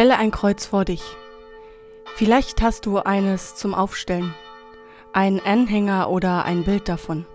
[0.00, 1.02] Stelle ein Kreuz vor dich.
[2.14, 4.34] Vielleicht hast du eines zum Aufstellen,
[5.12, 7.26] ein Anhänger oder ein Bild davon.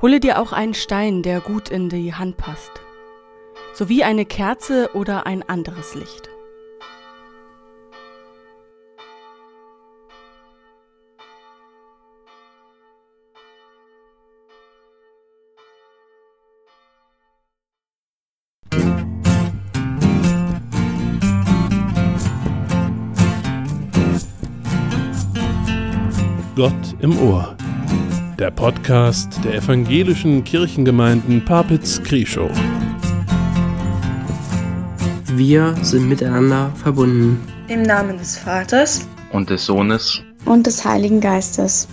[0.00, 2.72] Hole dir auch einen Stein, der gut in die Hand passt,
[3.74, 6.31] sowie eine Kerze oder ein anderes Licht.
[26.54, 27.56] Gott im Ohr.
[28.38, 32.50] Der Podcast der evangelischen Kirchengemeinden Papitz-Krieschow.
[35.28, 37.40] Wir sind miteinander verbunden.
[37.68, 41.88] Im Namen des Vaters und des Sohnes und des Heiligen Geistes.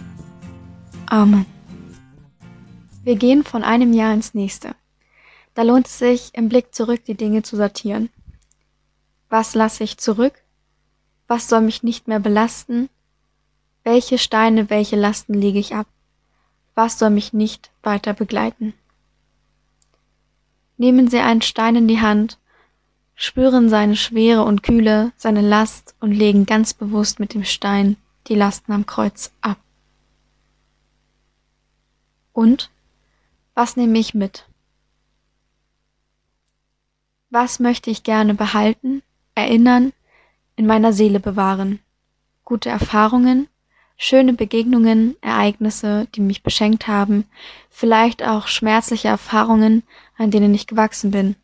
[1.06, 1.46] Amen.
[3.06, 4.76] Wir gehen von einem Jahr ins nächste.
[5.54, 8.10] Da lohnt es sich, im Blick zurück die Dinge zu sortieren.
[9.30, 10.34] Was lasse ich zurück?
[11.30, 12.90] Was soll mich nicht mehr belasten?
[13.92, 15.88] Welche Steine, welche Lasten lege ich ab?
[16.76, 18.76] Was soll mich nicht weiter begleiten?
[20.78, 22.38] Nehmen Sie einen Stein in die Hand,
[23.16, 28.36] spüren seine Schwere und Kühle, seine Last und legen ganz bewusst mit dem Stein die
[28.36, 29.58] Lasten am Kreuz ab.
[32.32, 32.70] Und
[33.56, 34.46] was nehme ich mit?
[37.32, 39.02] Was möchte ich gerne behalten,
[39.34, 39.94] erinnern,
[40.56, 41.80] in meiner Seele bewahren?
[42.46, 43.48] Gute Erfahrungen,
[44.02, 47.26] schöne Begegnungen, Ereignisse, die mich beschenkt haben,
[47.70, 49.84] vielleicht auch schmerzliche Erfahrungen,
[50.18, 51.36] an denen ich gewachsen bin.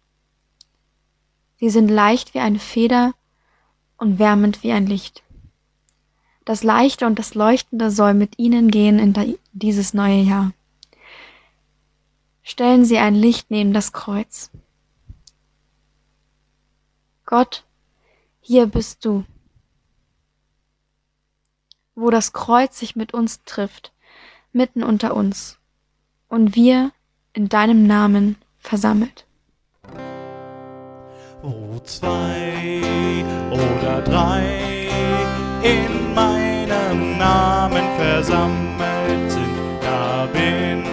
[1.60, 3.14] Sie sind leicht wie eine Feder
[3.98, 5.22] und wärmend wie ein Licht.
[6.46, 10.54] Das Leichte und das Leuchtende soll mit Ihnen gehen in dieses neue Jahr.
[12.42, 14.50] Stellen Sie ein Licht neben das Kreuz.
[17.26, 17.66] Gott,
[18.40, 19.26] hier bist du
[21.96, 23.94] wo das Kreuz sich mit uns trifft,
[24.52, 25.58] mitten unter uns,
[26.28, 26.92] und wir
[27.34, 29.26] in deinem Namen versammelt.
[31.42, 32.82] Wo zwei
[33.52, 34.88] oder drei
[35.64, 40.84] in meinem Namen versammelt sind, da bin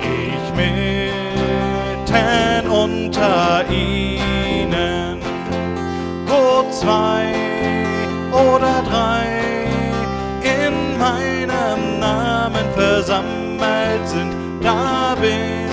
[0.00, 1.18] ich mitten
[2.68, 5.18] unter ihnen.
[6.26, 7.34] Wo zwei
[8.32, 9.17] oder drei
[10.98, 15.67] meinem Namen versammelt sind, da bin ich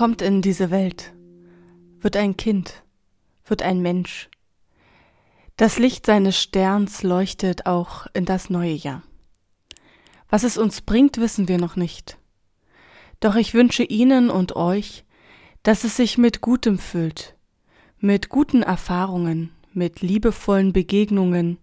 [0.00, 1.12] kommt in diese Welt,
[2.00, 2.84] wird ein Kind,
[3.44, 4.30] wird ein Mensch.
[5.58, 9.02] Das Licht seines Sterns leuchtet auch in das neue Jahr.
[10.30, 12.16] Was es uns bringt, wissen wir noch nicht.
[13.20, 15.04] Doch ich wünsche Ihnen und euch,
[15.64, 17.36] dass es sich mit Gutem füllt,
[17.98, 21.58] mit guten Erfahrungen, mit liebevollen Begegnungen,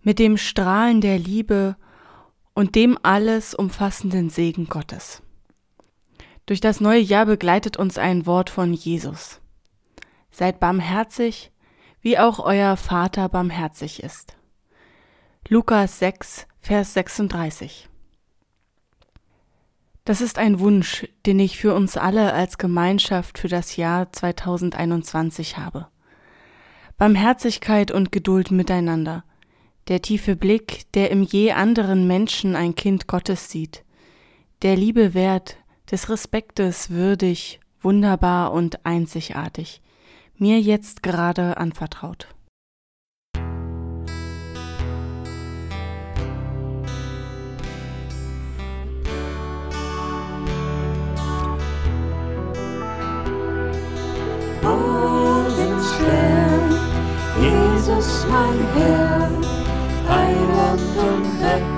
[0.00, 1.76] mit dem Strahlen der Liebe
[2.54, 5.20] und dem alles umfassenden Segen Gottes.
[6.50, 9.40] Durch das neue Jahr begleitet uns ein Wort von Jesus.
[10.32, 11.52] Seid barmherzig,
[12.00, 14.36] wie auch euer Vater barmherzig ist.
[15.46, 17.88] Lukas 6, Vers 36.
[20.04, 25.56] Das ist ein Wunsch, den ich für uns alle als Gemeinschaft für das Jahr 2021
[25.56, 25.86] habe.
[26.98, 29.22] Barmherzigkeit und Geduld miteinander,
[29.86, 33.84] der tiefe Blick, der im je anderen Menschen ein Kind Gottes sieht,
[34.62, 35.59] der Liebe wert,
[35.90, 39.80] des Respektes würdig, wunderbar und einzigartig,
[40.36, 42.28] mir jetzt gerade anvertraut.
[57.40, 59.30] Jesus mein Herr,
[60.08, 61.69] Heiland und Retter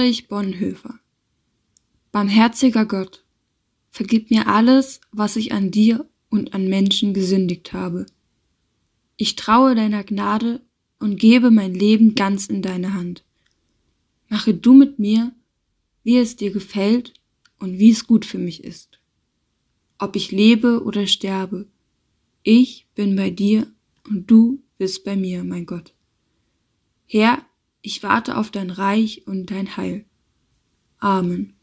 [0.00, 0.98] Von Dietrich Bonhoeffer
[2.10, 3.22] Barmherziger Gott,
[3.90, 8.06] vergib mir alles, was ich an dir und an Menschen gesündigt habe.
[9.18, 10.62] Ich traue deiner Gnade
[11.00, 13.24] und gebe mein Leben ganz in deine Hand.
[14.30, 15.34] Mache du mit mir,
[16.02, 17.12] wie es dir gefällt
[17.58, 18.98] und wie es gut für mich ist.
[19.98, 21.66] Ob ich lebe oder sterbe,
[22.42, 23.70] ich bin bei dir
[24.08, 25.92] und du bist bei mir, mein Gott.
[27.04, 27.44] Herr,
[27.82, 30.04] ich warte auf dein Reich und dein Heil.
[30.98, 31.54] Amen.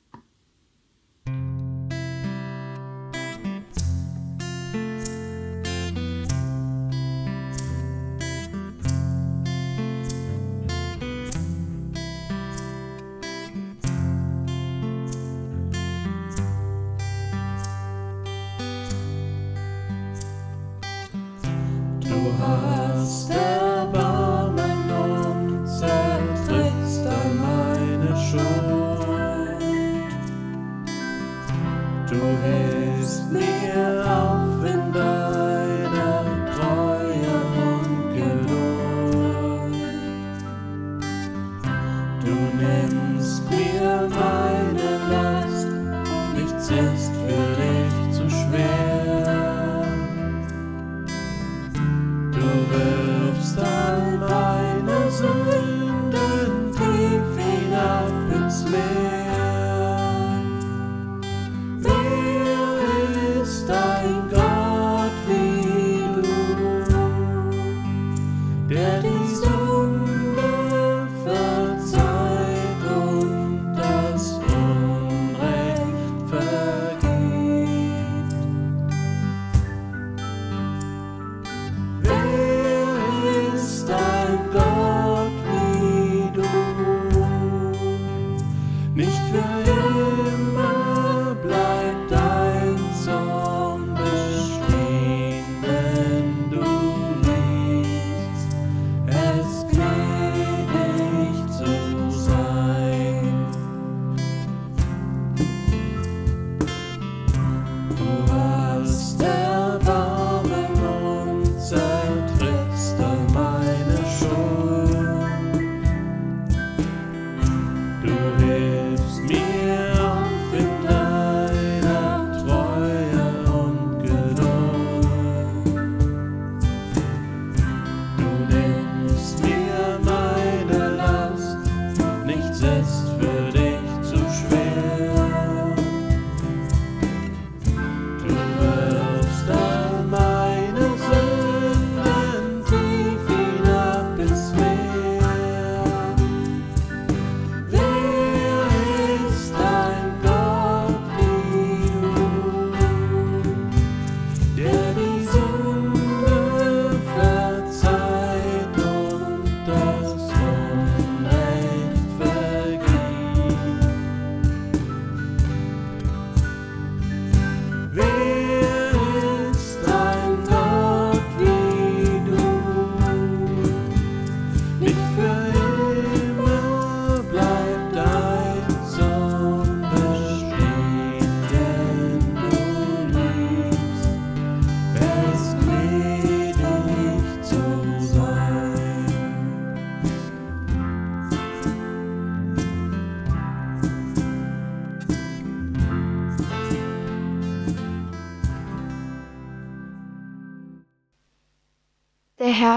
[88.98, 89.67] nicht für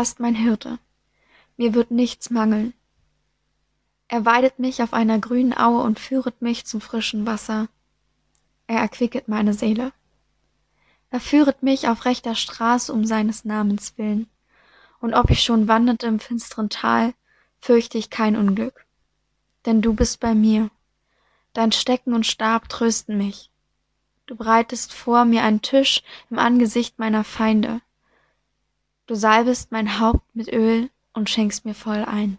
[0.01, 0.79] Ist mein Hirte.
[1.59, 2.73] Mir wird nichts mangeln.
[4.09, 7.69] Er weidet mich auf einer grünen Aue und führet mich zum frischen Wasser.
[8.67, 9.93] Er erquicket meine Seele.
[11.11, 14.31] Er führet mich auf rechter Straße um seines Namens willen.
[15.01, 17.13] Und ob ich schon wanderte im finsteren Tal,
[17.59, 18.87] fürchte ich kein Unglück.
[19.67, 20.71] Denn du bist bei mir.
[21.53, 23.51] Dein Stecken und Stab trösten mich.
[24.25, 27.83] Du breitest vor mir einen Tisch im Angesicht meiner Feinde.
[29.11, 32.39] Du salbest mein Haupt mit Öl und schenkst mir voll ein.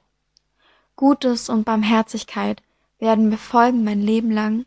[0.96, 2.63] Gutes und Barmherzigkeit
[2.98, 4.66] werden mir folgen mein Leben lang,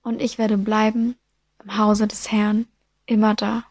[0.00, 1.16] und ich werde bleiben
[1.62, 2.66] im Hause des Herrn
[3.04, 3.64] immer da.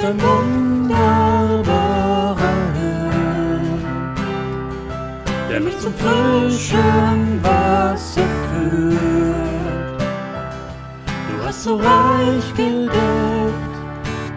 [0.00, 2.34] Du bist ein wunderbarer
[2.74, 3.60] Herr,
[5.50, 10.00] der mich zum frischen Wasser führt.
[11.28, 13.76] Du hast so reich gedeckt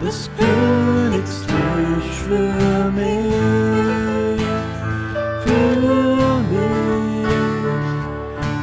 [0.02, 4.42] des Königs Tisch für mich,
[5.44, 7.26] für mich.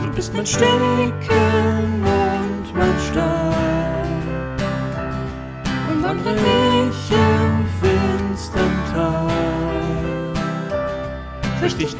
[0.03, 1.19] Du bist mein Stecken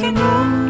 [0.01, 0.60] Fürcht ich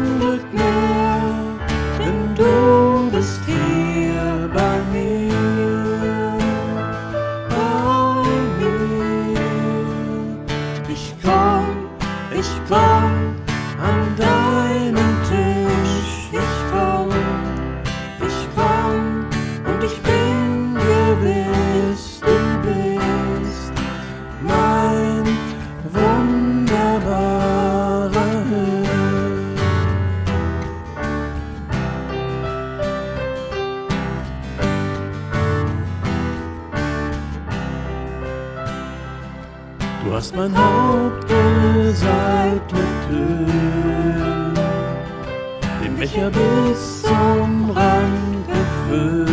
[46.02, 49.31] Becher bis zum Rand gefüllt.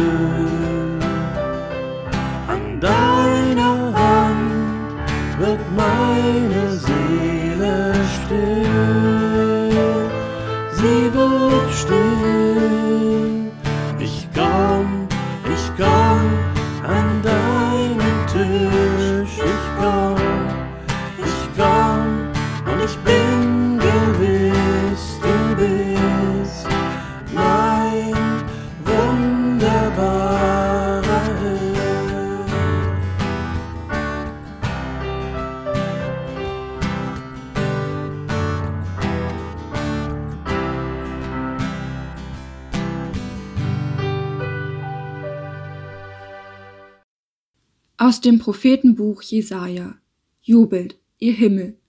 [48.20, 49.96] Aus dem Prophetenbuch Jesaja.
[50.42, 51.80] Jubelt, ihr Himmel.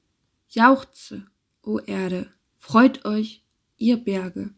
[0.48, 1.26] Jauchze,
[1.60, 2.30] o Erde.
[2.56, 3.42] Freut euch,
[3.78, 4.54] ihr Berge.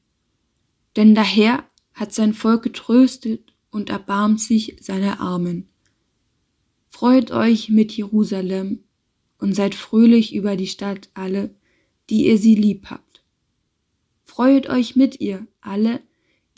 [0.97, 1.65] Denn der Herr
[1.95, 5.71] hat sein Volk getröstet und erbarmt sich seiner Armen.
[6.91, 8.85] Freut euch mit Jerusalem
[9.39, 11.55] und seid fröhlich über die Stadt alle,
[12.11, 13.25] die ihr sie lieb habt.
[14.27, 16.03] Freut euch mit ihr alle,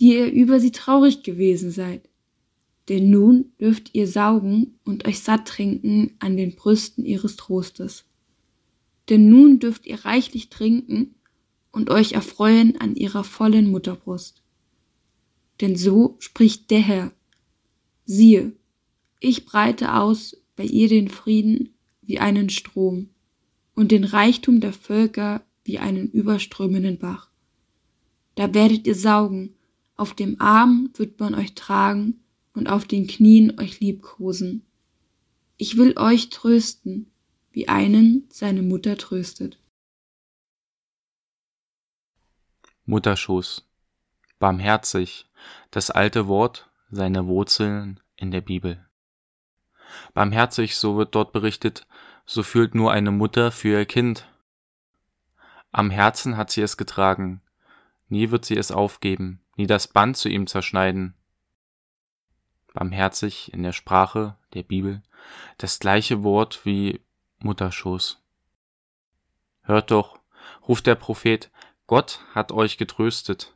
[0.01, 2.09] die ihr über sie traurig gewesen seid.
[2.89, 8.05] Denn nun dürft ihr saugen und euch satt trinken an den Brüsten ihres Trostes.
[9.09, 11.15] Denn nun dürft ihr reichlich trinken
[11.73, 14.43] und euch erfreuen an ihrer vollen Mutterbrust.
[15.61, 17.13] Denn so spricht der Herr.
[18.05, 18.53] Siehe,
[19.21, 21.71] ich breite aus bei ihr den Frieden
[22.03, 23.09] wie einen Strom
[23.75, 27.31] und den Reichtum der Völker wie einen überströmenden Bach.
[28.35, 29.55] Da werdet ihr saugen,
[29.97, 32.24] auf dem Arm wird man euch tragen
[32.55, 34.65] und auf den Knien euch liebkosen.
[35.57, 37.11] Ich will euch trösten,
[37.51, 39.59] wie einen seine Mutter tröstet.
[42.87, 43.69] Mutterschoß.
[44.39, 45.27] Barmherzig,
[45.71, 48.85] das alte Wort, seine Wurzeln in der Bibel.
[50.13, 51.87] Barmherzig, so wird dort berichtet,
[52.27, 54.29] so fühlt nur eine Mutter für ihr Kind.
[55.73, 57.41] Am Herzen hat sie es getragen,
[58.09, 61.15] nie wird sie es aufgeben, nie das Band zu ihm zerschneiden.
[62.75, 65.03] Barmherzig in der Sprache der Bibel
[65.57, 67.01] das gleiche Wort wie
[67.39, 68.21] Mutterschoß.
[69.63, 70.19] Hört doch,
[70.69, 71.51] ruft der Prophet,
[71.87, 73.55] Gott hat euch getröstet.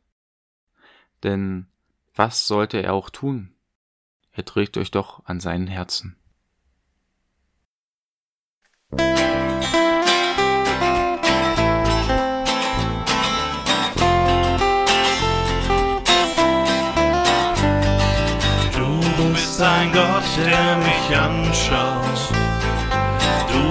[1.23, 1.67] Denn
[2.15, 3.55] was sollte er auch tun?
[4.33, 6.17] Er trägt euch doch an seinen Herzen.
[19.99, 22.21] Gott, der mich anschaut.
[23.53, 23.65] Du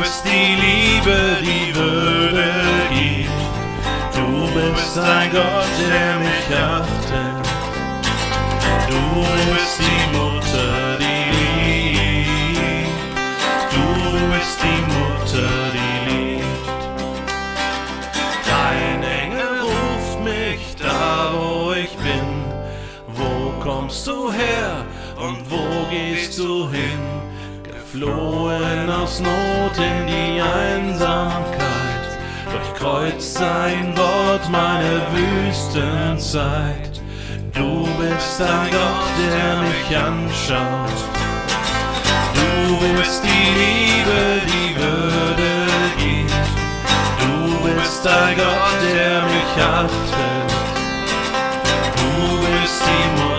[0.00, 2.50] bist die Liebe, die Würde
[2.90, 3.40] gibt.
[4.16, 7.44] Du bist ein Gott, der mich achtet.
[8.88, 9.02] Du
[9.52, 9.93] bist die
[27.94, 32.18] Geflohen aus Not in die Einsamkeit,
[32.50, 37.00] durchkreuzt sein Wort meine Wüstenzeit.
[37.52, 41.04] Du bist ein Gott, der mich anschaut.
[42.34, 43.28] Du bist die
[43.62, 45.52] Liebe, die Würde
[45.96, 46.34] gibt.
[47.20, 47.36] Du
[47.68, 50.50] bist ein Gott, der mich achtet.
[51.96, 53.33] Du bist die Mutter,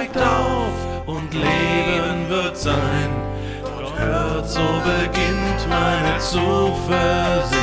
[0.00, 3.10] steigt auf und Leben wird sein.
[3.62, 7.58] Gott hört, so beginnt meine Zuversicht.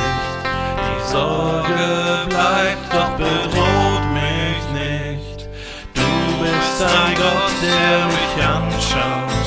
[0.84, 5.48] Die Sorge bleibt, doch bedroht mich nicht.
[5.94, 9.46] Du bist ein Gott, der mich anschaut.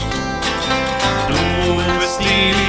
[1.30, 2.61] Du bist die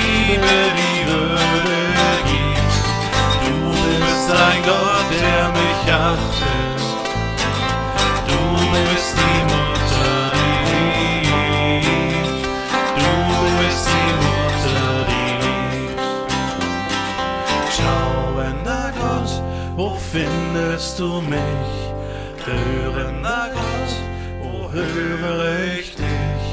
[21.03, 21.73] du mich?
[22.47, 23.93] Hörender Gott,
[24.41, 26.45] wo höre ich dich?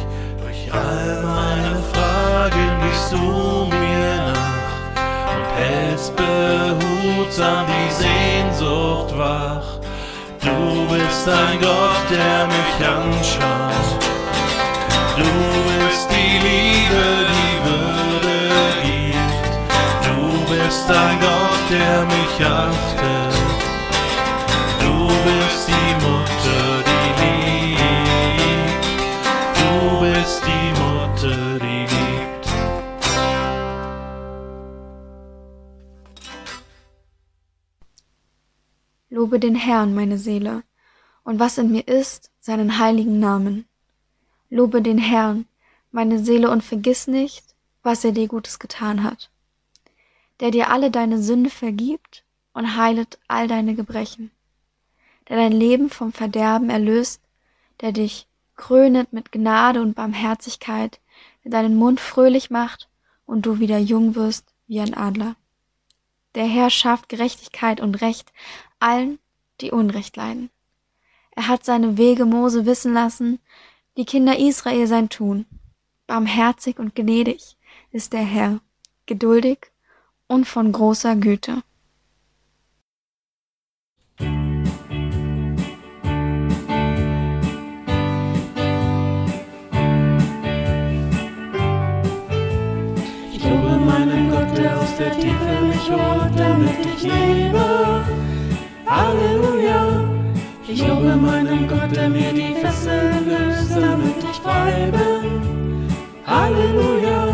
[0.41, 9.69] Durch all meine Fragen gehst du mir nach und hältst behutsam die Sehnsucht wach.
[10.41, 14.01] Du bist ein Gott, der mich anschaut.
[15.15, 15.31] Du
[15.85, 18.37] bist die Liebe, die Würde
[18.83, 19.51] gibt.
[20.07, 20.19] Du
[20.51, 23.38] bist ein Gott, der mich achtet.
[39.29, 40.63] Lobe den Herrn, meine Seele,
[41.21, 43.67] und was in mir ist, seinen heiligen Namen.
[44.49, 45.45] Lobe den Herrn,
[45.91, 47.43] meine Seele, und vergiss nicht,
[47.83, 49.29] was er dir Gutes getan hat,
[50.39, 54.31] der dir alle deine Sünde vergibt und heilet all deine Gebrechen,
[55.27, 57.21] der dein Leben vom Verderben erlöst,
[57.81, 60.99] der dich krönet mit Gnade und Barmherzigkeit,
[61.43, 62.89] der deinen Mund fröhlich macht
[63.27, 65.35] und du wieder jung wirst wie ein Adler.
[66.35, 68.31] Der Herr schafft Gerechtigkeit und Recht
[68.79, 69.19] allen,
[69.61, 70.49] die Unrecht leiden.
[71.31, 73.39] Er hat seine Wege Mose wissen lassen,
[73.97, 75.45] die Kinder Israel sein Tun.
[76.07, 77.57] Barmherzig und gnädig
[77.91, 78.59] ist der Herr,
[79.05, 79.71] geduldig
[80.27, 81.63] und von großer Güte.
[94.99, 98.03] Der Tiefe mich holt, damit ich lebe.
[98.85, 100.03] Halleluja.
[100.67, 105.87] Ich lobe meinen Gott, der mir die Fesseln löst, damit ich frei bin.
[106.25, 107.33] Halleluja.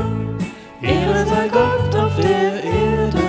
[0.81, 3.27] Ehre sei Gott auf der Erde,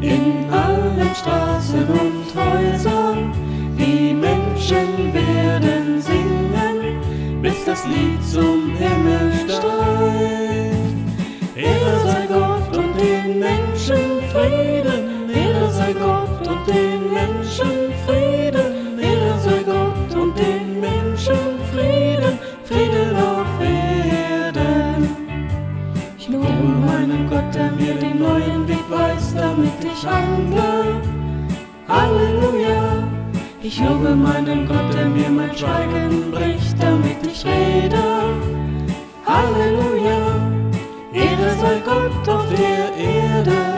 [0.00, 3.32] in allen Straßen und Häusern.
[3.76, 10.35] Die Menschen werden singen, bis das Lied zum Himmel steigt.
[17.26, 18.98] Den Menschen Frieden.
[18.98, 21.36] Ehre sei Gott und den Menschen
[21.72, 22.38] Frieden.
[22.64, 25.08] Frieden auf Erden.
[26.18, 26.46] Ich lobe
[26.86, 31.00] meinen Gott, der mir den neuen Weg weist, damit ich handle.
[31.88, 33.08] Halleluja.
[33.62, 38.04] Ich lobe meinen Gott, der mir mein Schweigen bricht, damit ich rede.
[39.26, 40.20] Halleluja.
[41.12, 43.75] Ehre sei Gott auf der Erde,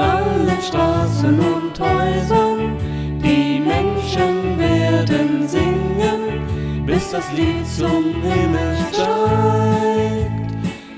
[0.00, 2.76] allen Straßen und Häusern.
[3.22, 10.50] Die Menschen werden singen, bis das Lied zum Himmel steigt.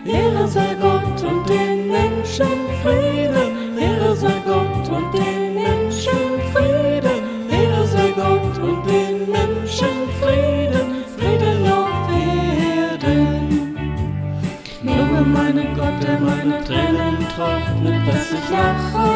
[0.05, 5.32] Ehre sei Gott und den Menschen Frieden, Ehre sei Gott und den
[16.13, 19.09] der meine Tränen trocknet, dass ich lache.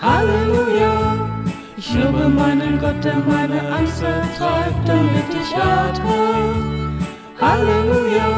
[0.00, 0.94] Halleluja.
[1.76, 6.22] Ich lobe meinen Gott, der meine Angst vertreibt, damit ich atme.
[7.40, 8.28] Halleluja.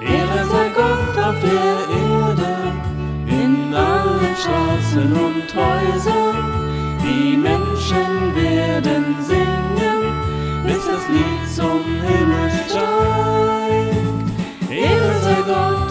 [0.00, 2.52] Ehre sei Gott auf der Erde,
[3.26, 6.38] in allen Straßen und Häusern.
[7.02, 10.00] Die Menschen werden singen,
[10.66, 13.30] bis das Lied zum Himmel steigt.
[14.70, 15.81] Ehre sei Gott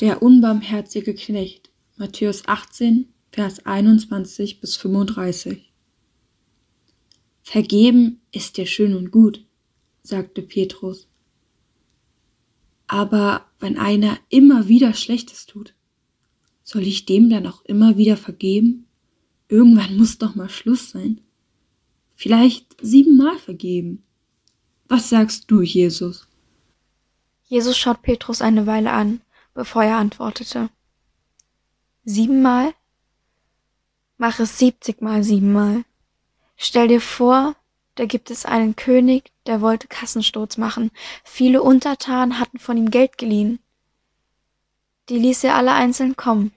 [0.00, 1.70] Der unbarmherzige Knecht.
[1.96, 5.72] Matthäus 18, Vers 21 bis 35.
[7.42, 9.46] Vergeben ist dir schön und gut,
[10.02, 11.08] sagte Petrus.
[12.86, 15.74] Aber wenn einer immer wieder Schlechtes tut,
[16.62, 18.86] soll ich dem dann auch immer wieder vergeben?
[19.48, 21.22] Irgendwann muss doch mal Schluss sein.
[22.14, 24.02] Vielleicht siebenmal vergeben.
[24.88, 26.28] Was sagst du, Jesus?
[27.44, 29.20] Jesus schaut Petrus eine Weile an,
[29.56, 30.68] bevor er antwortete.
[32.04, 32.74] Siebenmal?
[34.18, 35.84] Mach es siebzigmal siebenmal.
[36.56, 37.56] Stell dir vor,
[37.96, 40.90] da gibt es einen König, der wollte Kassensturz machen.
[41.24, 43.58] Viele Untertanen hatten von ihm Geld geliehen.
[45.08, 46.52] Die ließ er alle einzeln kommen.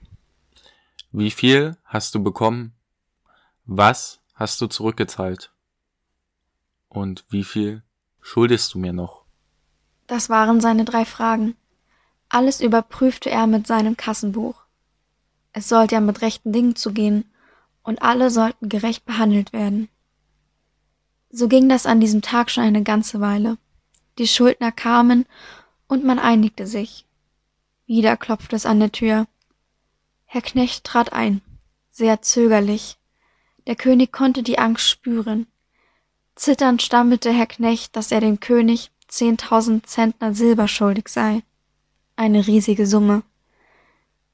[1.12, 2.74] Wie viel hast du bekommen?
[3.66, 5.52] Was hast du zurückgezahlt?
[6.90, 7.84] Und wie viel
[8.22, 9.24] schuldest du mir noch?
[10.08, 11.56] Das waren seine drei Fragen.
[12.30, 14.62] Alles überprüfte er mit seinem Kassenbuch.
[15.52, 17.26] Es sollte ja mit rechten Dingen zugehen,
[17.82, 19.90] und alle sollten gerecht behandelt werden.
[21.32, 23.58] So ging das an diesem Tag schon eine ganze Weile.
[24.20, 25.26] Die Schuldner kamen,
[25.88, 27.06] und man einigte sich.
[27.88, 29.26] Wieder klopfte es an der Tür.
[30.26, 31.42] Herr Knecht trat ein,
[31.90, 33.00] sehr zögerlich.
[33.66, 35.48] Der König konnte die Angst spüren.
[36.36, 41.42] Zitternd stammelte Herr Knecht, dass er dem König zehntausend Zentner Silber schuldig sei.
[42.20, 43.24] Eine riesige Summe.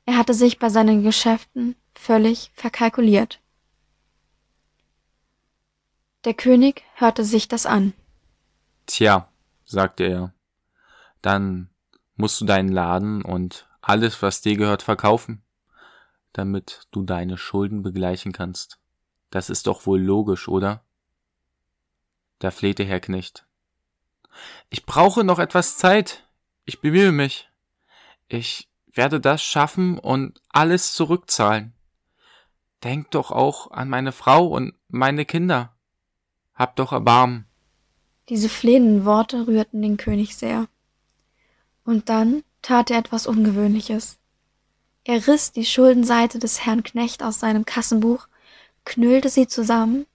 [0.08, 3.40] Er hatte sich bei seinen Geschäften völlig verkalkuliert.
[6.24, 7.94] Der König hörte sich das an.
[8.88, 9.30] Tja,
[9.66, 10.34] sagte er,
[11.22, 11.70] dann
[12.16, 15.44] musst du deinen Laden und alles, was dir gehört, verkaufen,
[16.34, 18.80] damit du deine Schulden begleichen kannst.
[19.30, 20.84] Das ist doch wohl logisch, oder?
[22.40, 23.46] Da flehte Herr Knecht.
[24.72, 26.28] Ich brauche noch etwas Zeit.
[26.64, 27.48] Ich bemühe mich.
[28.28, 31.74] Ich werde das schaffen und alles zurückzahlen.
[32.84, 35.76] Denk doch auch an meine Frau und meine Kinder.
[36.54, 37.46] Hab doch Erbarmen.
[38.30, 40.68] Diese flehenden Worte rührten den König sehr.
[41.84, 44.18] Und dann tat er etwas Ungewöhnliches.
[45.04, 48.28] Er riss die Schuldenseite des Herrn Knecht aus seinem Kassenbuch,
[48.86, 50.08] knüllte sie zusammen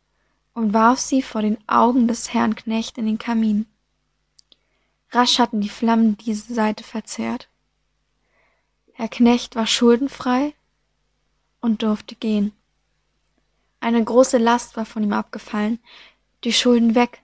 [0.52, 3.66] und warf sie vor den Augen des Herrn Knecht in den Kamin.
[5.12, 7.49] Rasch hatten die Flammen diese Seite verzehrt.
[9.00, 10.52] Herr Knecht war schuldenfrei
[11.62, 12.52] und durfte gehen.
[13.80, 15.78] Eine große Last war von ihm abgefallen,
[16.44, 17.22] die Schulden weg.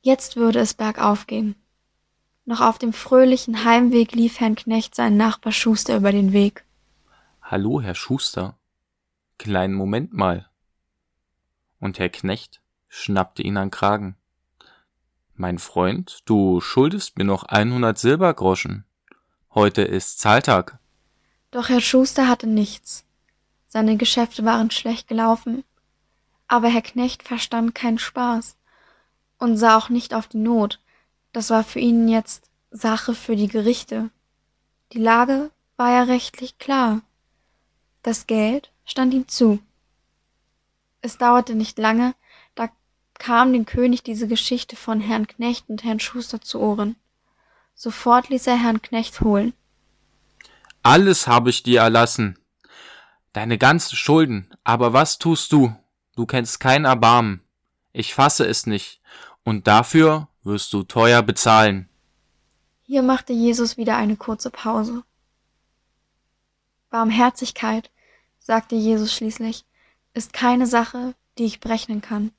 [0.00, 1.56] Jetzt würde es bergauf gehen.
[2.46, 6.64] Noch auf dem fröhlichen Heimweg lief Herrn Knecht sein Nachbar Schuster über den Weg.
[7.42, 8.56] Hallo, Herr Schuster.
[9.36, 10.48] Kleinen Moment mal.
[11.80, 14.16] Und Herr Knecht schnappte ihn an Kragen.
[15.34, 18.86] Mein Freund, du schuldest mir noch 100 Silbergroschen.
[19.58, 20.78] Heute ist Zahltag.
[21.50, 23.04] Doch Herr Schuster hatte nichts.
[23.66, 25.64] Seine Geschäfte waren schlecht gelaufen,
[26.46, 28.56] aber Herr Knecht verstand keinen Spaß
[29.36, 30.80] und sah auch nicht auf die Not.
[31.32, 34.10] Das war für ihn jetzt Sache für die Gerichte.
[34.92, 37.00] Die Lage war ja rechtlich klar.
[38.04, 39.58] Das Geld stand ihm zu.
[41.00, 42.14] Es dauerte nicht lange,
[42.54, 42.68] da
[43.14, 46.94] kam dem König diese Geschichte von Herrn Knecht und Herrn Schuster zu Ohren.
[47.80, 49.54] Sofort ließ er Herrn Knecht holen.
[50.82, 52.36] Alles habe ich dir erlassen.
[53.32, 54.50] Deine ganzen Schulden.
[54.64, 55.72] Aber was tust du?
[56.16, 57.40] Du kennst kein Erbarmen.
[57.92, 59.00] Ich fasse es nicht.
[59.44, 61.88] Und dafür wirst du teuer bezahlen.
[62.82, 65.04] Hier machte Jesus wieder eine kurze Pause.
[66.90, 67.92] Barmherzigkeit,
[68.40, 69.64] sagte Jesus schließlich,
[70.14, 72.32] ist keine Sache, die ich berechnen kann.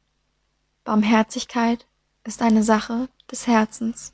[0.84, 1.88] Barmherzigkeit
[2.26, 4.14] ist eine Sache des Herzens.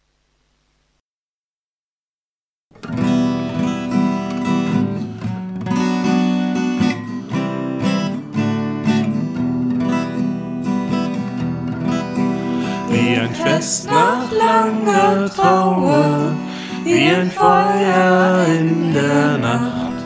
[12.89, 16.35] Wie ein Fest nach langer Trauer,
[16.83, 20.03] wie ein Feuer in der Nacht,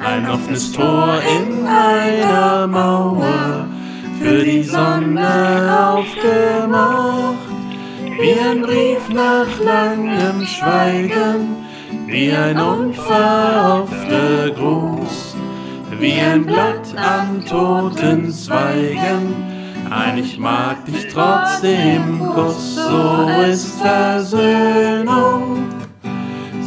[0.00, 3.66] ein offenes Tor in einer Mauer,
[4.20, 7.48] für die Sonne aufgemacht,
[8.20, 11.53] wie ein Brief nach langem Schweigen,
[12.14, 15.34] wie ein unverhoffter Gruß,
[15.98, 19.34] wie ein Blatt am toten Zweigen,
[19.90, 25.64] ein Ich mag dich trotzdem Kuss, so ist Versöhnung.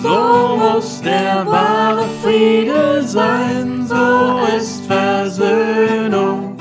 [0.03, 6.57] So muss der wahre Friede sein, so ist Versöhnung.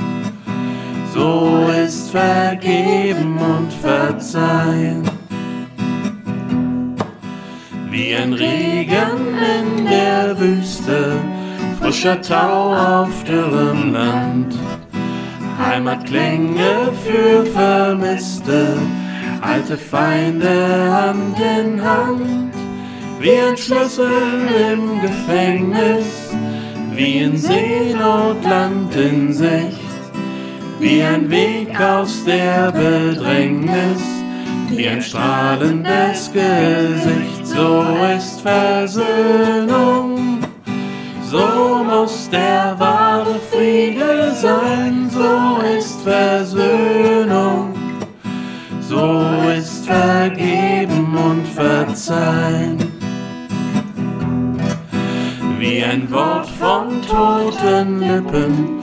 [1.13, 5.06] So ist Vergeben und Verzeihen.
[8.17, 11.21] Ein Regen in der Wüste,
[11.79, 14.55] frischer Tau auf dürrem Land.
[15.59, 18.77] Heimatklänge für Vermisste,
[19.41, 22.53] alte Feinde Hand in Hand,
[23.21, 24.11] wie ein Schlüssel
[24.73, 26.35] im Gefängnis,
[26.95, 29.81] wie in Seenot Land in Sicht,
[30.81, 34.16] wie ein Weg aus der Bedrängnis,
[34.71, 37.85] wie ein strahlendes Gesicht, so
[38.17, 40.41] ist Versöhnung.
[41.23, 47.75] So muss der wahre Friede sein, so ist Versöhnung,
[48.81, 49.25] so
[49.59, 52.79] ist Vergeben und Verzeihen.
[55.59, 58.81] Wie ein Wort von toten Lippen,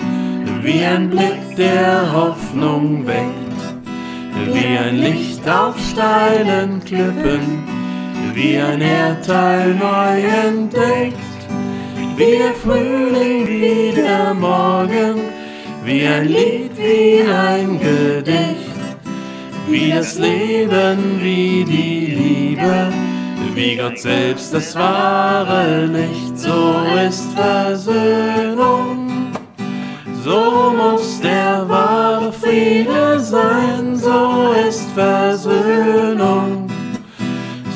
[0.61, 3.42] wie ein Blick, der Hoffnung weckt,
[4.35, 7.63] wie ein Licht auf steilen Klippen,
[8.33, 11.17] wie ein Erdteil neu entdeckt
[12.17, 15.21] wie der Frühling, wie der Morgen,
[15.83, 18.97] wie ein Lied, wie ein Gedicht,
[19.67, 22.93] wie das Leben, wie die Liebe,
[23.55, 29.02] wie Gott selbst das wahre Licht, so ist Versöhnung.
[30.23, 36.69] So muss der wahre Friede sein, so ist Versöhnung.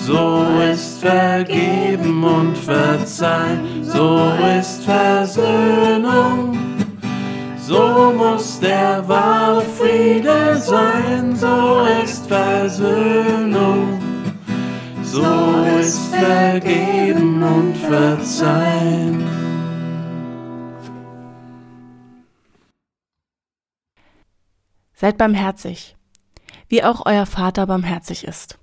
[0.06, 6.58] So ist Vergeben und Verzeihen, so ist Versöhnung.
[7.60, 14.00] So muss der wahre Friede sein, so ist Versöhnung.
[15.04, 15.26] So
[15.82, 19.37] ist Vergeben und Verzeihen.
[25.00, 25.96] Seid barmherzig,
[26.70, 28.58] wie auch euer Vater barmherzig ist.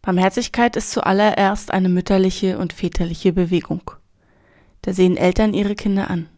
[0.00, 3.90] Barmherzigkeit ist zuallererst eine mütterliche und väterliche Bewegung.
[4.80, 6.30] Da sehen Eltern ihre Kinder an,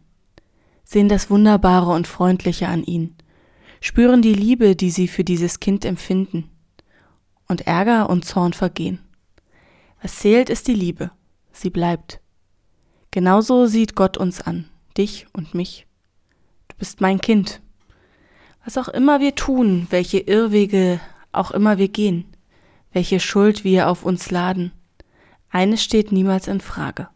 [0.83, 3.15] sehen das Wunderbare und Freundliche an ihnen,
[3.79, 6.49] spüren die Liebe, die sie für dieses Kind empfinden,
[7.47, 8.99] und Ärger und Zorn vergehen.
[10.01, 11.11] Was zählt, ist die Liebe,
[11.53, 12.19] sie bleibt.
[13.11, 14.65] Genauso sieht Gott uns an,
[14.97, 15.87] dich und mich.
[16.67, 17.61] Du bist mein Kind.
[18.69, 20.99] Was auch immer wir tun, welche Irrwege
[21.31, 22.25] auch immer wir gehen,
[22.93, 24.71] welche Schuld wir auf uns laden,
[25.49, 27.07] eines steht niemals in Frage.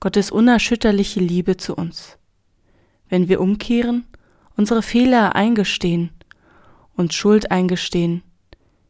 [0.00, 2.18] Gottes unerschütterliche Liebe zu uns.
[3.08, 4.04] Wenn wir umkehren,
[4.56, 6.10] unsere Fehler eingestehen,
[6.96, 8.24] uns Schuld eingestehen,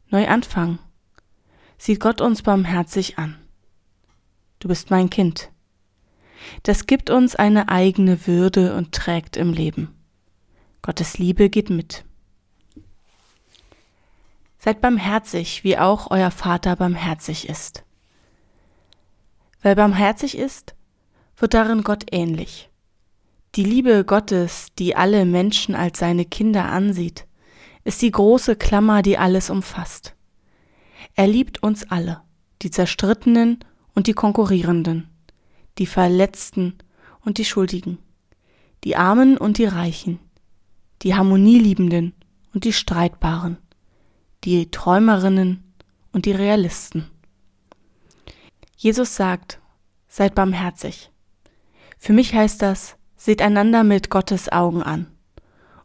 [0.09, 0.79] neu anfangen,
[1.77, 3.37] sieht Gott uns barmherzig an.
[4.59, 5.51] Du bist mein Kind.
[6.62, 9.93] Das gibt uns eine eigene Würde und trägt im Leben.
[10.85, 12.05] Gottes Liebe geht mit.
[14.59, 17.85] Seid barmherzig, wie auch euer Vater barmherzig ist.
[19.62, 20.75] Wer barmherzig ist,
[21.38, 22.68] wird darin Gott ähnlich.
[23.55, 27.27] Die Liebe Gottes, die alle Menschen als seine Kinder ansieht,
[27.85, 30.14] ist die große Klammer, die alles umfasst.
[31.14, 32.20] Er liebt uns alle,
[32.61, 33.61] die Zerstrittenen
[33.94, 35.09] und die Konkurrierenden,
[35.79, 36.77] die Verletzten
[37.23, 37.97] und die Schuldigen,
[38.85, 40.20] die Armen und die Reichen,
[41.05, 42.14] die Harmonieliebenden
[42.55, 43.59] und die Streitbaren,
[44.43, 45.62] die Träumerinnen
[46.12, 47.11] und die Realisten.
[48.77, 49.61] Jesus sagt,
[50.09, 51.11] seid barmherzig.
[51.99, 55.07] Für mich heißt das, seht einander mit Gottes Augen an.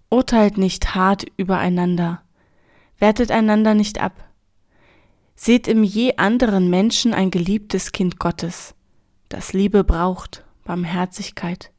[0.10, 2.22] Urteilt nicht hart übereinander.
[2.98, 4.26] Wertet einander nicht ab.
[5.36, 8.74] Seht im je anderen Menschen ein geliebtes Kind Gottes,
[9.30, 11.72] das Liebe braucht, Barmherzigkeit,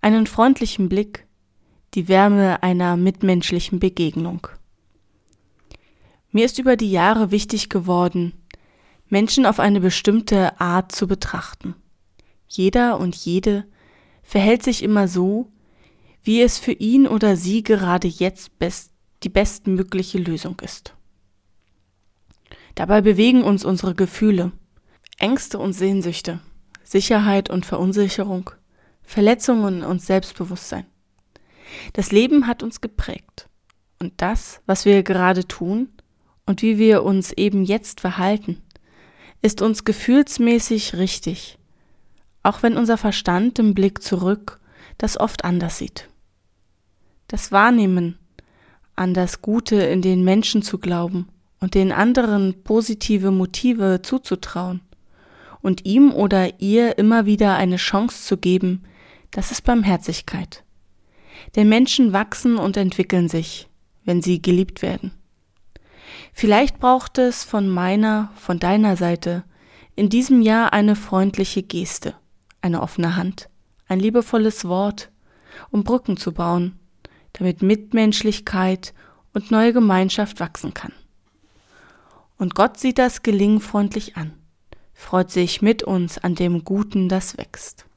[0.00, 1.27] einen freundlichen Blick,
[1.94, 4.48] die Wärme einer mitmenschlichen Begegnung.
[6.30, 8.32] Mir ist über die Jahre wichtig geworden,
[9.08, 11.74] Menschen auf eine bestimmte Art zu betrachten.
[12.46, 13.64] Jeder und jede
[14.22, 15.50] verhält sich immer so,
[16.22, 20.94] wie es für ihn oder sie gerade jetzt best, die bestmögliche Lösung ist.
[22.74, 24.52] Dabei bewegen uns unsere Gefühle,
[25.18, 26.40] Ängste und Sehnsüchte,
[26.84, 28.50] Sicherheit und Verunsicherung,
[29.02, 30.86] Verletzungen und Selbstbewusstsein.
[31.92, 33.48] Das Leben hat uns geprägt.
[33.98, 35.88] Und das, was wir gerade tun
[36.46, 38.62] und wie wir uns eben jetzt verhalten,
[39.42, 41.58] ist uns gefühlsmäßig richtig,
[42.42, 44.60] auch wenn unser Verstand im Blick zurück
[44.98, 46.08] das oft anders sieht.
[47.28, 48.18] Das Wahrnehmen,
[48.96, 51.28] an das Gute in den Menschen zu glauben
[51.60, 54.80] und den anderen positive Motive zuzutrauen
[55.60, 58.82] und ihm oder ihr immer wieder eine Chance zu geben,
[59.30, 60.64] das ist Barmherzigkeit.
[61.56, 63.68] Denn Menschen wachsen und entwickeln sich,
[64.04, 65.12] wenn sie geliebt werden.
[66.32, 69.44] Vielleicht braucht es von meiner, von deiner Seite
[69.96, 72.14] in diesem Jahr eine freundliche Geste,
[72.60, 73.48] eine offene Hand,
[73.88, 75.10] ein liebevolles Wort,
[75.70, 76.78] um Brücken zu bauen,
[77.32, 78.94] damit Mitmenschlichkeit
[79.34, 80.92] und neue Gemeinschaft wachsen kann.
[82.36, 84.32] Und Gott sieht das Gelingen freundlich an,
[84.94, 87.87] freut sich mit uns an dem Guten, das wächst.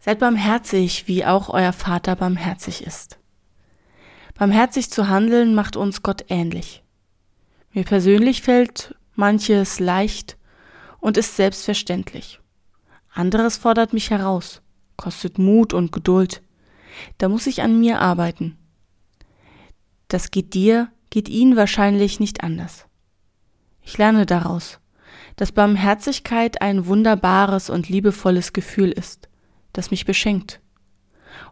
[0.00, 3.18] Seid barmherzig, wie auch euer Vater barmherzig ist.
[4.34, 6.82] Barmherzig zu handeln macht uns Gott ähnlich.
[7.72, 10.38] Mir persönlich fällt manches leicht
[11.00, 12.40] und ist selbstverständlich.
[13.12, 14.62] Anderes fordert mich heraus,
[14.96, 16.42] kostet Mut und Geduld.
[17.18, 18.56] Da muss ich an mir arbeiten.
[20.08, 22.86] Das geht dir, geht ihn wahrscheinlich nicht anders.
[23.82, 24.80] Ich lerne daraus,
[25.36, 29.29] dass Barmherzigkeit ein wunderbares und liebevolles Gefühl ist,
[29.80, 30.60] das mich beschenkt.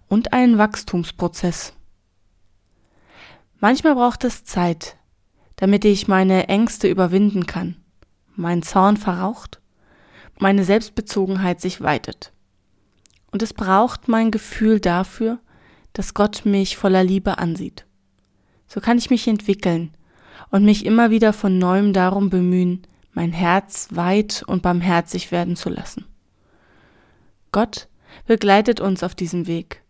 [0.07, 1.73] Und ein Wachstumsprozess.
[3.59, 4.99] Manchmal braucht es Zeit,
[5.57, 7.77] damit ich meine Ängste überwinden kann,
[8.37, 9.63] mein Zorn verraucht,
[10.39, 12.33] meine Selbstbezogenheit sich weitet.
[13.31, 15.39] Und es braucht mein Gefühl dafür,
[15.95, 17.87] dass Gott mich voller Liebe ansieht.
[18.67, 19.95] So kann ich mich entwickeln
[20.51, 22.83] und mich immer wieder von neuem darum bemühen,
[23.15, 26.05] mein Herz weit und barmherzig werden zu lassen.
[27.53, 27.88] Gott
[28.27, 29.83] begleitet uns auf diesem Weg.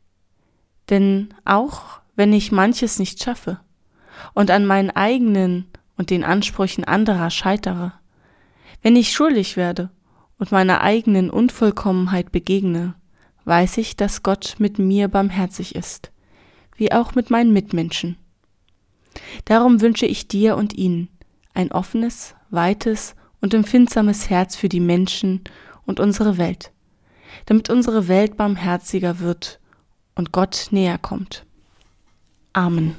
[0.90, 3.60] Denn auch wenn ich manches nicht schaffe
[4.34, 5.66] und an meinen eigenen
[5.96, 7.92] und den Ansprüchen anderer scheitere,
[8.82, 9.90] wenn ich schuldig werde
[10.38, 12.94] und meiner eigenen Unvollkommenheit begegne,
[13.44, 16.12] weiß ich, dass Gott mit mir barmherzig ist,
[16.76, 18.16] wie auch mit meinen Mitmenschen.
[19.44, 21.08] Darum wünsche ich dir und ihnen
[21.54, 25.42] ein offenes, weites und empfindsames Herz für die Menschen
[25.86, 26.72] und unsere Welt,
[27.46, 29.60] damit unsere Welt barmherziger wird
[30.14, 31.44] und Gott näher kommt.
[32.52, 32.96] Amen.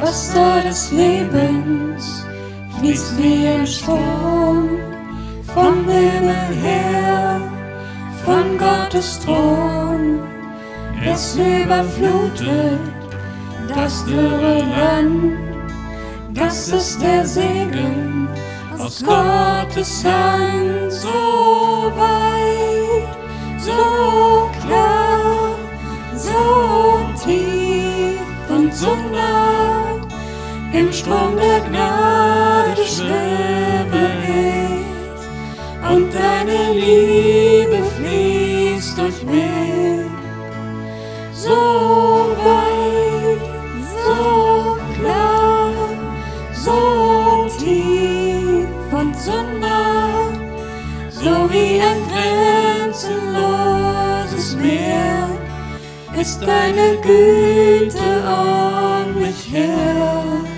[0.00, 2.24] Wasser des Lebens
[2.78, 4.78] fließt wie ein Strom
[5.54, 7.40] vom Himmel her,
[8.24, 10.33] von Gottes Thron.
[11.06, 12.80] Es überflutet
[13.68, 15.36] das dürre Land,
[16.32, 18.28] das ist der Segen
[18.78, 23.16] aus Gottes Hand, so weit,
[23.58, 25.54] so klar,
[26.16, 29.64] so tief und so nah
[30.74, 39.93] im Strom der Gnade schwimme ich und deine Liebe fließt durch mich.
[41.44, 41.60] So
[42.40, 43.44] weit,
[44.02, 44.18] so
[44.96, 45.76] klar,
[46.54, 46.78] so
[47.58, 50.32] tief und so nah,
[51.10, 55.28] so wie ein grenzenloses Meer
[56.18, 60.53] ist deine Güte an mich her.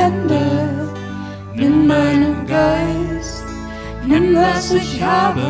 [0.00, 0.88] Hände,
[1.54, 3.44] nimm meinen Geist,
[4.06, 5.46] nimm was ich habe,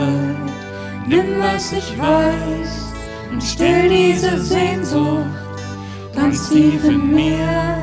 [1.06, 2.72] nimm was ich weiß.
[3.30, 5.26] Und still diese Sehnsucht
[6.16, 7.76] ganz tief in mir.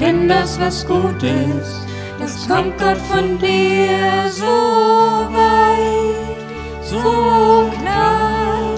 [0.00, 1.76] Denn das, was gut ist,
[2.18, 4.28] das kommt Gott von dir.
[4.32, 4.54] So
[5.38, 6.38] weit,
[6.82, 8.74] so klar,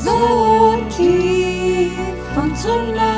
[0.00, 1.92] so tief
[2.36, 3.13] und so nah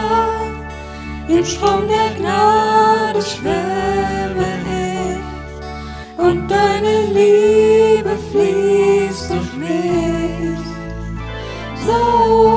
[1.29, 10.59] im Strom der Gnade schwemme ich und deine Liebe fließt durch mich.
[11.85, 12.56] So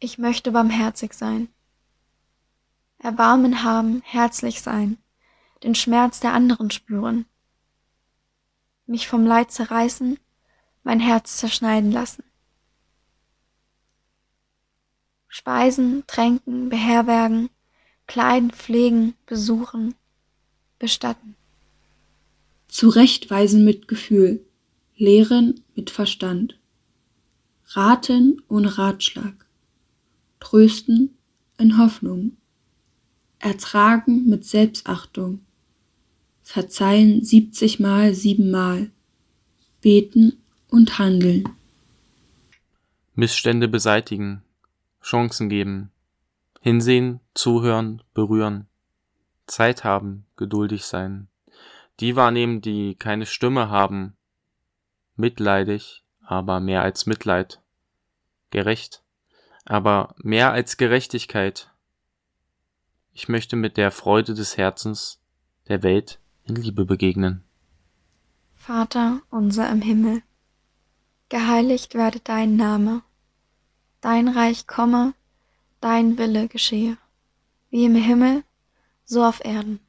[0.00, 1.48] Ich möchte barmherzig sein.
[2.98, 4.96] Erbarmen haben, herzlich sein,
[5.64, 7.26] den Schmerz der anderen spüren,
[8.86, 10.18] mich vom Leid zerreißen,
[10.84, 12.22] mein Herz zerschneiden lassen.
[15.26, 17.50] Speisen, tränken, beherbergen,
[18.06, 19.94] kleiden, pflegen, besuchen,
[20.78, 21.36] bestatten.
[22.68, 24.46] Zurechtweisen mit Gefühl,
[24.96, 26.58] lehren mit Verstand,
[27.66, 29.47] raten ohne Ratschlag,
[30.40, 31.16] trösten
[31.58, 32.36] in Hoffnung,
[33.38, 35.40] ertragen mit Selbstachtung,
[36.42, 38.90] verzeihen siebzigmal siebenmal,
[39.80, 41.48] beten und handeln.
[43.14, 44.42] Missstände beseitigen,
[45.02, 45.90] Chancen geben,
[46.60, 48.66] hinsehen, zuhören, berühren,
[49.46, 51.28] Zeit haben, geduldig sein,
[52.00, 54.16] die wahrnehmen, die keine Stimme haben,
[55.16, 57.60] mitleidig, aber mehr als Mitleid,
[58.50, 59.02] gerecht,
[59.68, 61.70] aber mehr als Gerechtigkeit.
[63.12, 65.20] Ich möchte mit der Freude des Herzens
[65.68, 67.44] der Welt in Liebe begegnen.
[68.54, 70.22] Vater unser im Himmel,
[71.28, 73.02] geheiligt werde dein Name,
[74.00, 75.12] dein Reich komme,
[75.80, 76.96] dein Wille geschehe,
[77.70, 78.44] wie im Himmel,
[79.04, 79.80] so auf Erden.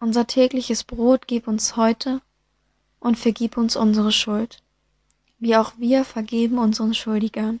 [0.00, 2.20] Unser tägliches Brot gib uns heute
[2.98, 4.60] und vergib uns unsere Schuld,
[5.38, 7.60] wie auch wir vergeben unseren Schuldigern.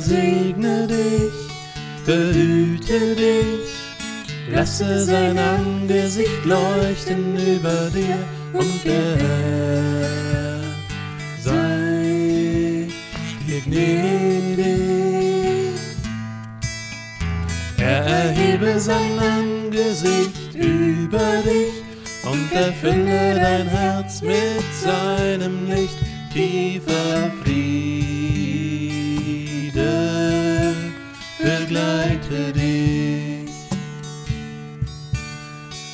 [0.00, 3.70] Segne dich, behüte dich,
[4.52, 8.18] lasse sein Angesicht leuchten über dir
[8.52, 10.60] und der Herr
[11.42, 12.88] sei
[13.46, 14.68] dir gnädig.
[17.78, 21.82] Er erhebe sein Angesicht über dich
[22.24, 25.98] und erfülle dein Herz mit seinem Licht
[26.32, 27.99] tiefer Friede
[31.80, 33.50] begleite dich.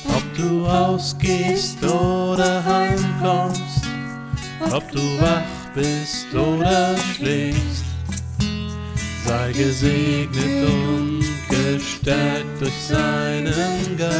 [0.05, 3.85] Ob du ausgehst oder heimkommst,
[4.71, 5.41] ob du wach
[5.75, 7.85] bist oder schläfst,
[9.25, 14.17] sei gesegnet und gestärkt durch seinen Geist.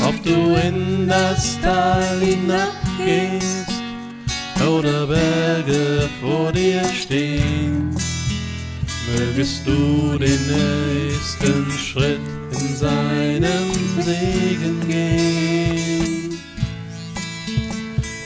[0.00, 3.65] Ob du in das Tal hinabgehst
[4.66, 7.96] oder Berge vor dir stehen,
[9.14, 16.38] mögest du den nächsten Schritt in seinem Segen gehen.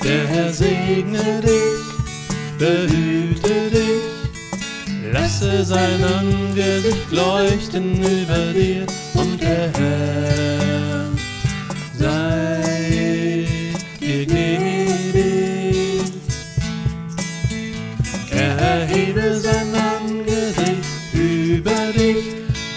[0.03, 11.00] Der Herr segne dich, behüte dich, lasse sein Angesicht leuchten über dir und der Herr
[19.39, 22.25] sein Angesicht über dich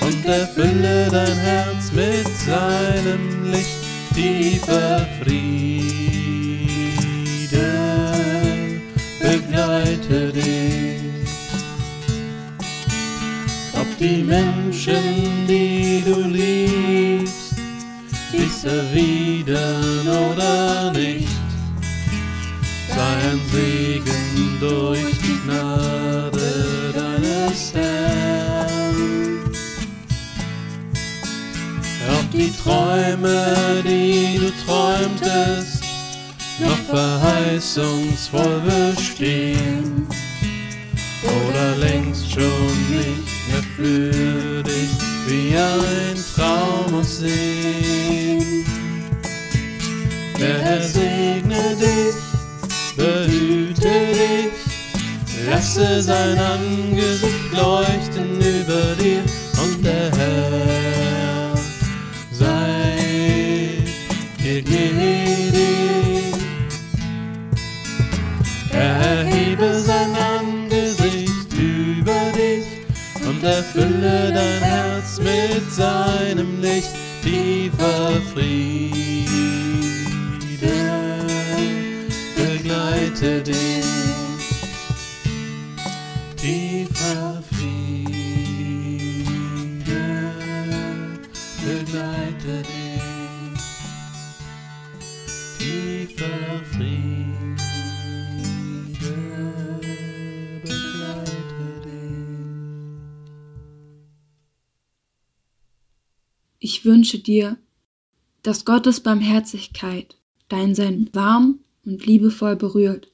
[0.01, 3.77] und erfülle dein Herz mit seinem Licht
[4.13, 5.73] tiefer Friede
[9.19, 11.01] begleite dich.
[13.73, 17.55] Ob die Menschen, die du liebst,
[18.31, 21.27] dich erwidern oder nicht,
[22.89, 25.12] sei ein Segen durch
[32.63, 35.83] Träume, die du träumtest,
[36.59, 40.07] noch verheißungsvoll bestehen
[41.23, 44.89] oder längst schon nicht mehr für dich
[45.27, 48.65] wie ein Traum aussehen.
[50.39, 52.15] Der Herr segne dich,
[52.95, 58.42] behüte dich, lasse sein Angesicht leuchten
[73.43, 78.93] erfülle dein Herz mit seinem Licht tiefer Friede
[82.35, 83.82] begleite dich.
[106.83, 107.57] Ich wünsche dir,
[108.41, 110.17] dass Gottes Barmherzigkeit
[110.49, 113.09] dein Sein warm und liebevoll berührt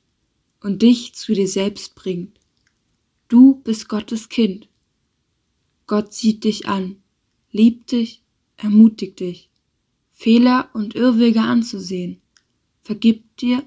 [0.59, 2.39] und dich zu dir selbst bringt.
[3.27, 4.69] Du bist Gottes Kind.
[5.85, 6.95] Gott sieht dich an,
[7.51, 8.23] liebt dich,
[8.57, 9.51] ermutigt dich,
[10.13, 12.21] Fehler und Irrwege anzusehen,
[12.81, 13.61] vergibt dir,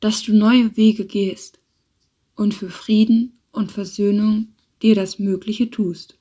[0.00, 1.60] dass du neue Wege gehst
[2.36, 6.18] und für Frieden und Versöhnung dir das Mögliche tust.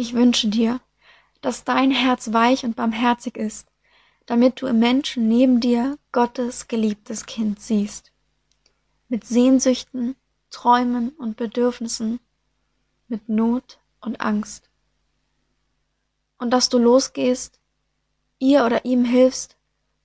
[0.00, 0.80] Ich wünsche dir,
[1.42, 3.68] dass dein Herz weich und barmherzig ist,
[4.24, 8.10] damit du im Menschen neben dir Gottes geliebtes Kind siehst.
[9.10, 10.16] Mit Sehnsüchten,
[10.48, 12.18] Träumen und Bedürfnissen,
[13.08, 14.70] mit Not und Angst.
[16.38, 17.60] Und dass du losgehst,
[18.38, 19.58] ihr oder ihm hilfst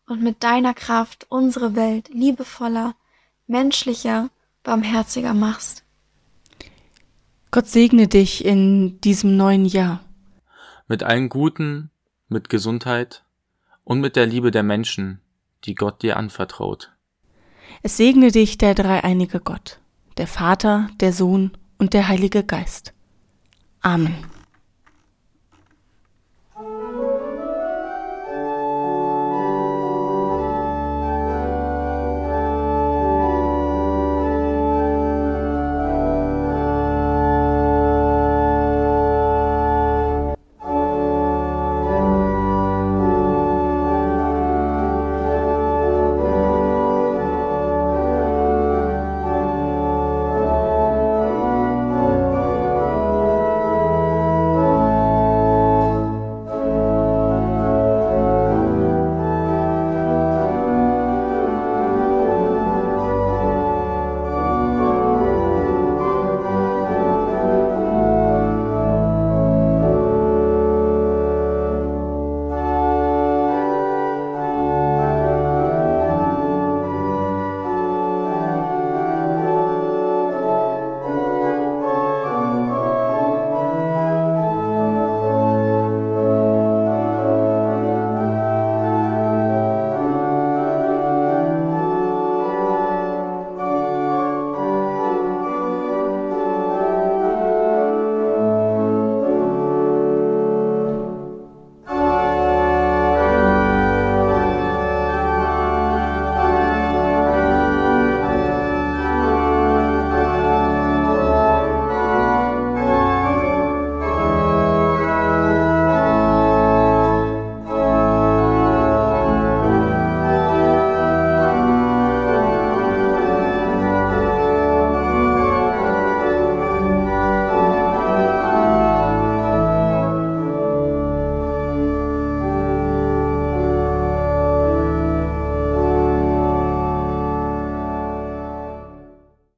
[0.07, 2.97] und mit deiner Kraft unsere Welt liebevoller,
[3.47, 4.29] menschlicher,
[4.61, 5.84] barmherziger machst.
[7.55, 10.03] Gott segne dich in diesem neuen Jahr.
[10.89, 11.89] Mit allen Guten,
[12.27, 13.23] mit Gesundheit
[13.85, 15.21] und mit der Liebe der Menschen,
[15.63, 16.91] die Gott dir anvertraut.
[17.81, 19.79] Es segne dich der dreieinige Gott,
[20.17, 22.93] der Vater, der Sohn und der Heilige Geist.
[23.79, 24.25] Amen.